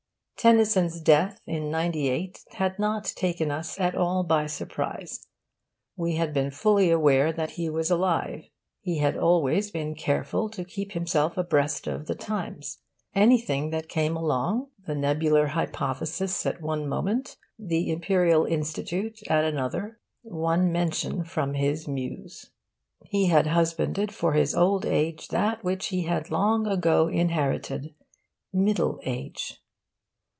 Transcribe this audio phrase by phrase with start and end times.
[0.41, 5.27] Tennyson's death in '98 had not taken us at all by surprise.
[5.95, 8.49] We had been fully aware that he was alive.
[8.79, 12.79] He had always been careful to keep himself abreast of the times.
[13.13, 19.99] Anything that came along the Nebular Hypothesis at one moment, the Imperial Institute at another
[20.23, 22.49] won mention from his Muse.
[23.05, 27.93] He had husbanded for his old age that which he had long ago inherited:
[28.51, 29.59] middle age.